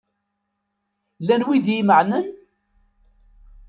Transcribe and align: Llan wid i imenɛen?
Llan 1.21 1.45
wid 1.47 1.65
i 1.69 1.75
imenɛen? 1.81 2.27